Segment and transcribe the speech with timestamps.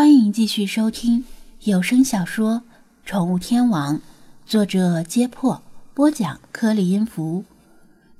[0.00, 1.26] 欢迎继续收听
[1.64, 2.54] 有声小说
[3.04, 3.98] 《宠物天王》，
[4.46, 7.44] 作者：揭破，播讲：颗粒音符，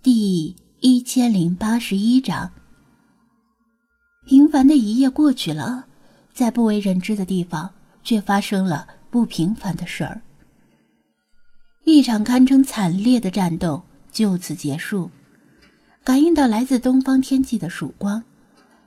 [0.03, 2.53] 第一千零八十一章。
[4.27, 5.87] 平凡的一夜过去了，
[6.35, 7.71] 在不为人知的地方，
[8.05, 10.21] 却发生了不平凡的事儿。
[11.85, 15.11] 一场堪称惨烈的战斗就此结束。
[16.05, 18.23] 感应到来自东方天际的曙光。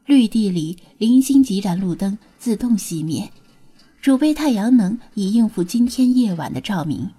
[0.05, 3.31] 绿地里，零星几盏路灯自动熄灭，
[4.01, 7.09] 储备太阳能以应付今天夜晚的照明。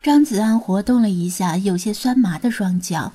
[0.00, 3.12] 张子安活动了一下有些酸麻的双脚，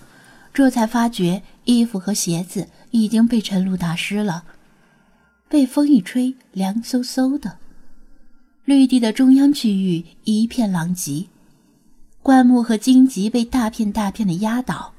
[0.54, 4.44] 这才发觉衣服和鞋子已经被晨露打湿了，
[5.48, 7.58] 被风一吹，凉飕飕的。
[8.66, 11.28] 绿地的中央区域一片狼藉，
[12.22, 14.94] 灌木和荆棘被大片大片的压倒，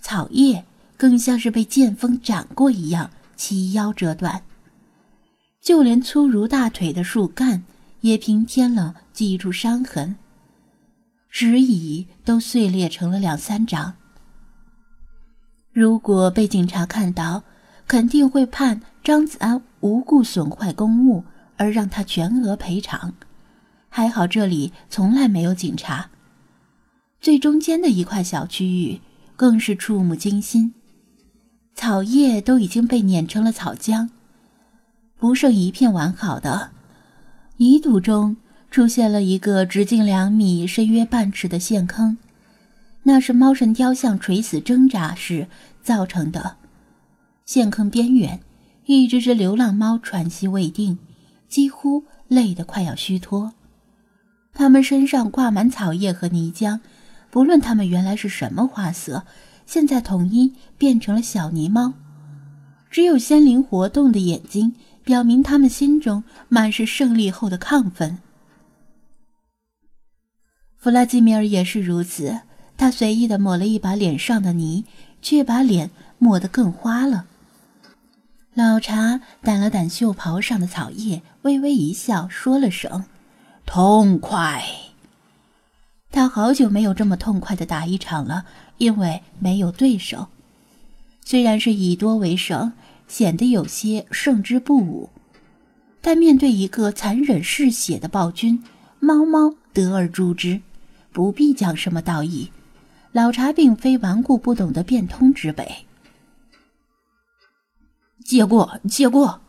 [0.00, 0.64] 草叶。
[0.98, 4.42] 更像是被剑锋斩过一样，齐腰折断。
[5.62, 7.62] 就连粗如大腿的树干
[8.00, 10.16] 也平添了几处伤痕，
[11.28, 13.94] 石椅都碎裂成了两三张。
[15.72, 17.44] 如果被警察看到，
[17.86, 21.24] 肯定会判张子安无故损坏公物，
[21.56, 23.14] 而让他全额赔偿。
[23.88, 26.10] 还好这里从来没有警察。
[27.20, 29.00] 最中间的一块小区域
[29.36, 30.74] 更是触目惊心。
[31.78, 34.08] 草叶都已经被碾成了草浆，
[35.16, 36.70] 不剩一片完好的。
[37.58, 38.36] 泥土中
[38.68, 42.18] 出现了一个直径两米、深约半尺的陷坑，
[43.04, 45.46] 那是猫神雕像垂死挣扎时
[45.80, 46.56] 造成的。
[47.46, 48.40] 陷坑边缘，
[48.86, 50.98] 一只只流浪猫喘息未定，
[51.48, 53.52] 几乎累得快要虚脱。
[54.52, 56.80] 它们身上挂满草叶和泥浆，
[57.30, 59.22] 不论它们原来是什么花色。
[59.68, 61.92] 现在统一变成了小泥猫，
[62.90, 64.72] 只有鲜灵活动的眼睛，
[65.04, 68.16] 表明他们心中满是胜利后的亢奋。
[70.78, 72.40] 弗拉基米尔也是如此，
[72.78, 74.86] 他随意的抹了一把脸上的泥，
[75.20, 77.26] 却把脸抹得更花了。
[78.54, 83.04] 老查掸了掸袖袍上的草叶，微微一笑，说了声
[83.66, 84.64] ：“痛快。”
[86.18, 88.44] 他好久没有这么痛快的打一场了。
[88.78, 90.26] 因为没有对手，
[91.24, 92.72] 虽然是以多为胜，
[93.06, 95.10] 显得有些胜之不武，
[96.00, 98.62] 但面对一个残忍嗜血的暴君，
[98.98, 100.60] 猫猫得而诛之，
[101.12, 102.50] 不必讲什么道义。
[103.12, 105.86] 老茶并非顽固不懂的变通之辈。
[108.24, 109.40] 借过，借过！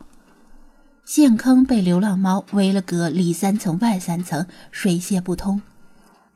[1.04, 5.62] 陷坑被流浪猫围了个里三层外三层，水泄不通。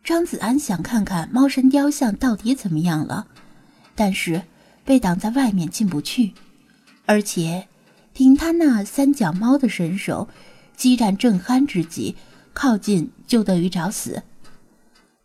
[0.04, 3.26] 张子安想看看猫神雕像到底怎么样了，
[3.94, 4.42] 但是
[4.84, 6.34] 被挡在外面进不去，
[7.06, 7.66] 而且
[8.12, 10.28] 凭他那三脚猫的身手，
[10.76, 12.16] 激战正酣之际，
[12.52, 14.22] 靠近就等于找死。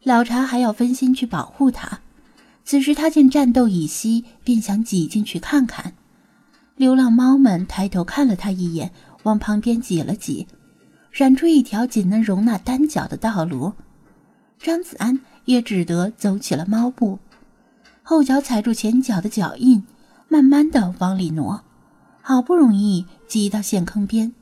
[0.03, 1.99] 老查还要分心去保护他。
[2.63, 5.93] 此时他见战斗已息，便想挤进去看看。
[6.77, 8.91] 流浪猫们抬头看了他一眼，
[9.23, 10.47] 往旁边挤了挤，
[11.11, 13.73] 闪出一条仅能容纳单脚的道路。
[14.59, 17.17] 张子安也只得走起了猫步，
[18.03, 19.83] 后脚踩住前脚的脚印，
[20.27, 21.63] 慢慢的往里挪，
[22.21, 24.33] 好不容易挤到陷坑边。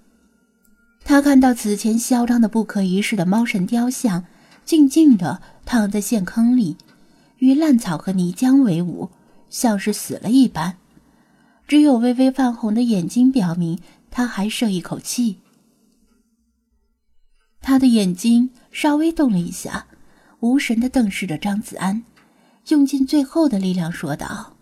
[1.05, 4.25] 他看到此前嚣张的不可一世的猫神雕像，
[4.65, 6.75] 静静的躺在陷坑里，
[7.37, 9.11] 与烂草和泥浆为伍，
[9.49, 10.77] 像是死了一般。
[11.67, 13.79] 只有微微泛红的眼睛表明
[14.09, 15.37] 他还剩一口气。
[17.61, 19.85] 他的眼睛稍微动了一下。
[20.47, 22.03] 无神的瞪视着张子安，
[22.69, 24.53] 用尽最后的力量说道：“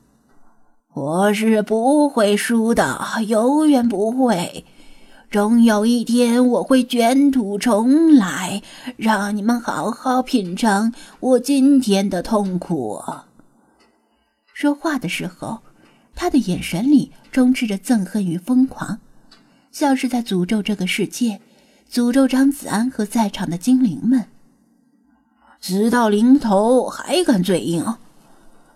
[0.96, 4.66] 我是不会输的，永远不会。
[5.30, 8.64] 终有一天，我会卷土重来，
[8.98, 13.00] 让你们好好品尝我今天的痛苦。”
[14.52, 15.60] 说话的时候，
[16.16, 19.00] 他的眼神里充斥着憎恨与疯狂，
[19.72, 21.40] 像是在诅咒这个世界，
[21.92, 24.26] 诅咒张子安和在场的精灵们。
[25.62, 27.98] 死到临头还敢嘴硬？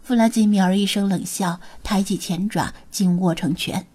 [0.01, 3.85] 弗拉基米尔一声冷笑，抬起前爪，紧握成拳。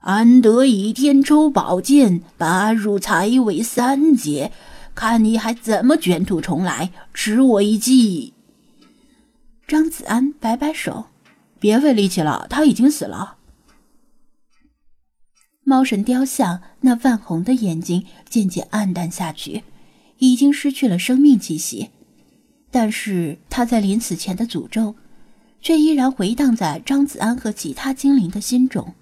[0.00, 4.50] 安德倚天抽宝剑，拔入裁为三截，
[4.94, 8.32] 看你还怎么卷土重来，吃我一记！
[9.68, 11.06] 张子安摆摆手，
[11.60, 13.36] 别费力气了，他已经死了。
[15.64, 19.62] 猫神雕像那泛红的眼睛渐渐暗淡下去。
[20.22, 21.90] 已经失去了生命气息，
[22.70, 24.94] 但是他在临死前的诅咒，
[25.60, 28.94] 却依然回荡在张子安和其他精灵的心中。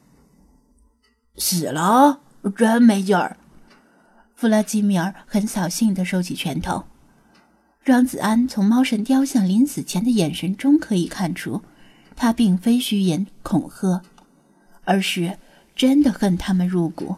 [1.37, 2.21] 死了，
[2.57, 3.37] 真没劲儿。
[4.35, 6.85] 弗拉基米尔很扫兴地收起拳头。
[7.85, 11.61] 张子安从猫神雕像临死前的眼神中可以看出，
[12.17, 14.01] 他并非虚言恐吓，
[14.85, 15.39] 而是
[15.77, 17.17] 真的恨他们入骨。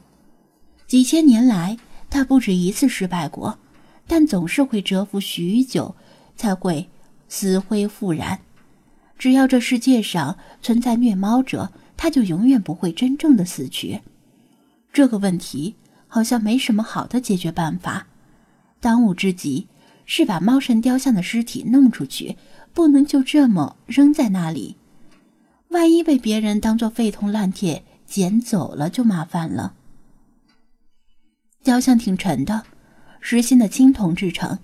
[0.89, 1.77] 几千年来，
[2.11, 3.61] 他不止一次失败过，
[4.07, 5.95] 但总是会蛰伏许久，
[6.37, 6.89] 才会
[7.29, 8.41] 死灰复燃。
[9.19, 14.01] 只要这世界上存在虐猫者，他就永远不会真正的死去。
[14.93, 15.77] 这个问题
[16.09, 18.07] 好像没什么好的解决办法。
[18.81, 19.69] 当务之急。
[20.05, 22.37] 是把猫神雕像的尸体弄出去，
[22.75, 24.77] 不能就这么扔在那里。
[25.69, 29.75] 万一被别人当做废铜烂铁捡走了，就麻烦了。
[31.63, 32.65] 雕像挺沉的，
[33.23, 34.59] 实心的青铜制成，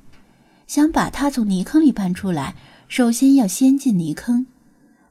[0.66, 2.54] 想把它从泥坑里搬出来，
[2.88, 4.46] 首先要先进泥坑。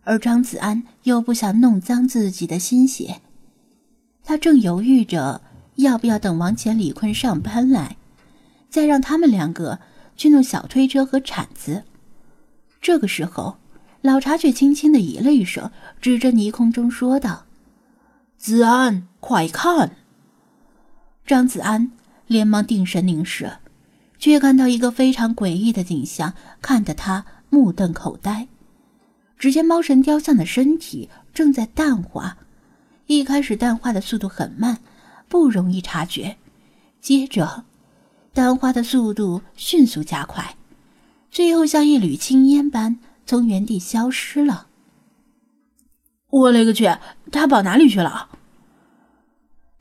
[0.04, 3.22] 而张子安又不想弄脏自己的心血，
[4.24, 5.42] 他正犹豫着
[5.78, 7.98] 要不要等王乾、李坤上班来，
[8.70, 9.80] 再让他们两个。
[10.20, 11.84] 去弄小推车和铲子。
[12.82, 13.58] 这个时候，
[14.02, 15.70] 老茶却轻轻的咦了一声，
[16.02, 17.46] 指着泥坑中说道
[18.36, 19.92] ：“子安，快看！”
[21.24, 21.92] 张子安
[22.28, 23.52] 连忙定神凝视，
[24.20, 28.48] 却看到一个非常诡异的景象，看得他目瞪口呆。
[29.38, 32.38] 只见猫神雕像的身体正在淡化，
[33.06, 34.80] 一开始淡化的速度很慢，
[35.28, 36.38] 不容易察觉，
[37.02, 37.64] 接着。
[38.34, 40.56] 淡化的速度迅速加快，
[41.32, 44.68] 最后像一缕青烟般从原地消失了。
[46.30, 46.88] 我勒个去！
[47.32, 48.30] 他跑哪里去了？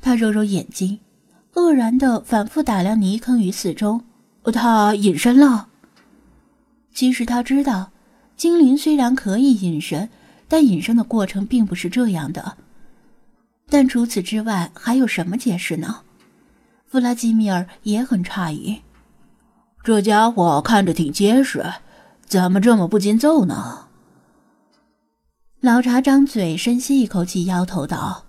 [0.01, 1.01] 他揉揉眼睛，
[1.57, 4.03] 愕然的反复打量泥坑与四周。
[4.53, 5.67] 他隐身了。
[6.95, 7.91] 其实他知道，
[8.37, 10.09] 精灵虽然可以隐身，
[10.47, 12.57] 但隐身的过程并不是这样的。
[13.69, 16.03] 但除此之外，还有什么解释呢？
[16.85, 18.83] 弗拉基米尔也很诧异，
[19.83, 21.65] 这家伙看着挺结实，
[22.25, 23.87] 怎么这么不禁揍呢？
[25.61, 28.26] 老茶张嘴深吸一口气，摇头道：“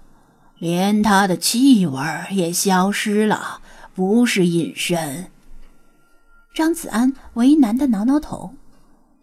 [0.60, 2.02] 连他的气味
[2.32, 3.62] 也消失了，
[3.94, 5.28] 不是隐身。”
[6.54, 8.54] 张子安为难的挠挠头：“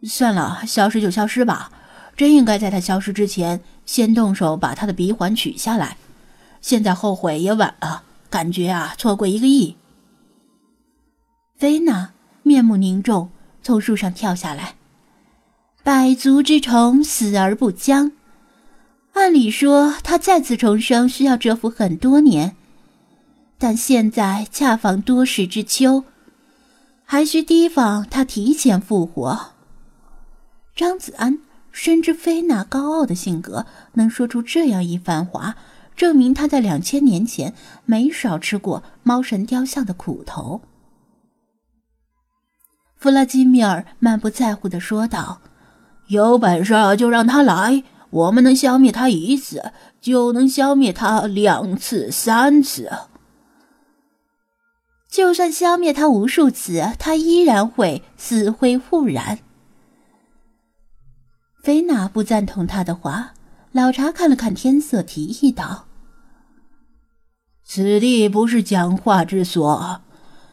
[0.04, 1.70] 算了，消失就消失吧。
[2.16, 5.96] 真应该在他消失之前，先动手把他的鼻环取下来。
[6.60, 9.76] 现在后悔也晚了。”感觉啊，错过一个亿。
[11.56, 12.10] 菲娜
[12.42, 13.30] 面目凝重，
[13.62, 14.74] 从树上跳下来。
[15.84, 18.10] 百足之虫，死而不僵。
[19.14, 22.56] 按理说，他再次重生需要蛰伏很多年，
[23.58, 26.04] 但现在恰逢多事之秋，
[27.04, 29.52] 还需提防他提前复活。
[30.74, 31.38] 张子安
[31.70, 35.56] 深知菲娜高傲的性格，能说出这样一番话。
[35.96, 40.60] 证明他在两千年前没少吃过猫神雕像的苦头。
[42.96, 45.40] 弗拉基米尔满不在乎的说道
[46.10, 47.84] ：“有本事就让他来，
[48.14, 52.88] 我们能消灭他一次，就能消灭他两次、三次。
[55.10, 59.40] 就算消灭他无数次，他依然会死灰复燃。”
[61.60, 63.32] 菲娜不赞同他的话。
[63.72, 65.86] 老茶看了看天色，提议道
[67.66, 70.02] ：“此地不是讲话之所，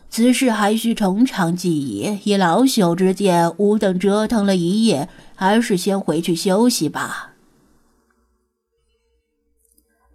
[0.09, 2.19] 此事还需从长计议。
[2.23, 7.30] 以老朽之见，吾等折腾了一夜，还是先回去休息吧。”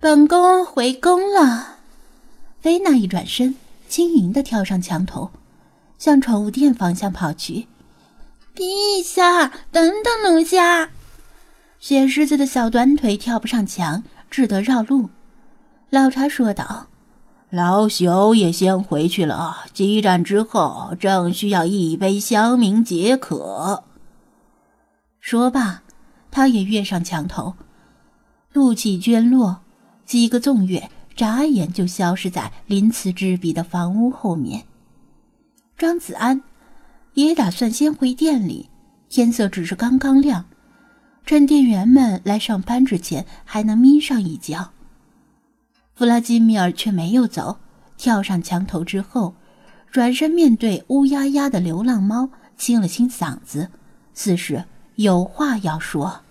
[0.08, 1.78] 本宫回宫了。
[2.60, 3.56] 菲娜一转身，
[3.88, 5.32] 轻盈的跳上墙头，
[5.98, 7.66] 向宠物店方向跑去。
[8.54, 10.90] 陛下，等等，奴家。
[11.80, 15.10] 雪狮子的小短腿跳不上墙，只得绕路。
[15.90, 16.86] 老茶说道
[17.50, 19.64] ：“老朽也先回去了。
[19.72, 23.82] 激战之后，正需要一杯香茗解渴。”
[25.18, 25.82] 说罢，
[26.30, 27.54] 他也跃上墙头。
[28.52, 29.62] 怒气捐落，
[30.06, 34.64] 几个纵跃，眨眼就消失在鳞次栉比的房屋后面。
[35.76, 36.42] 张子安
[37.14, 38.70] 也打算先回店里，
[39.08, 40.46] 天色只是刚刚亮。
[41.26, 44.70] 趁店员们来上班之前，还能眯上一觉。
[45.96, 47.58] 弗拉基米尔却没有走，
[47.96, 49.34] 跳上墙头之后，
[49.90, 53.70] 转身面对乌压压的流浪猫，清了清嗓子，
[54.14, 56.22] 似是有话要说。